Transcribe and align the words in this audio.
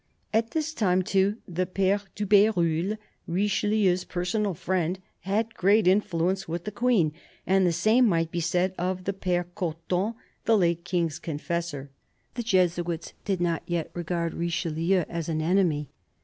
At 0.33 0.49
this 0.49 0.73
time, 0.73 1.03
too, 1.03 1.37
the 1.47 1.67
Pere 1.67 2.01
de 2.15 2.25
BeruUe, 2.25 2.97
Richelieu's 3.27 4.03
personal 4.03 4.55
friend, 4.55 4.97
had 5.19 5.53
great 5.53 5.85
influence 5.85 6.47
with 6.47 6.63
the 6.63 6.71
Queen, 6.71 7.13
and 7.45 7.67
the 7.67 7.71
same 7.71 8.07
might 8.07 8.31
be 8.31 8.39
said 8.39 8.73
of 8.79 9.03
the 9.03 9.13
Pere 9.13 9.43
Cotton, 9.53 10.15
the 10.45 10.57
late 10.57 10.83
King's 10.85 11.19
confessor. 11.19 11.91
The 12.33 12.41
Jesuits 12.41 13.13
did 13.25 13.39
not 13.39 13.61
yet 13.67 13.91
regard 13.93 14.33
Richelieu 14.33 15.03
as 15.07 15.29
an 15.29 15.39
enemy. 15.39 15.91